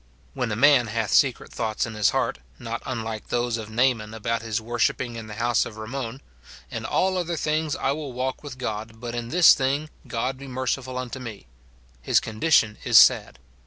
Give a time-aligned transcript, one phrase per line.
[0.33, 4.41] When a man hath secret thoughts in his heart, not unlike those of Naaman about
[4.41, 6.23] his worshipping in the house of Rimmon,*
[6.71, 10.47] "In all other things I will walk with God, but in this thing, God be
[10.47, 11.45] merciful unto me,"
[12.01, 13.37] his condition is sad.